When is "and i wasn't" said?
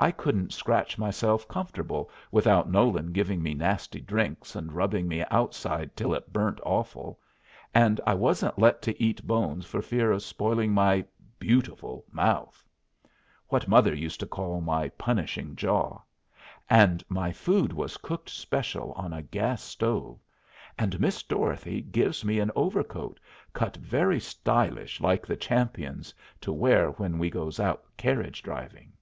7.74-8.60